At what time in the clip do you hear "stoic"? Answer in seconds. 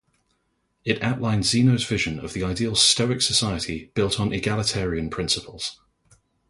2.75-3.21